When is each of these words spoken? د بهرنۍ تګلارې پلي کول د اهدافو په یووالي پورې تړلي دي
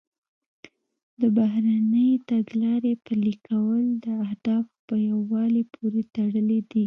د 1.21 1.23
بهرنۍ 1.37 2.11
تګلارې 2.29 2.93
پلي 3.05 3.33
کول 3.47 3.83
د 4.05 4.07
اهدافو 4.25 4.73
په 4.87 4.95
یووالي 5.09 5.63
پورې 5.73 6.01
تړلي 6.15 6.59
دي 6.69 6.79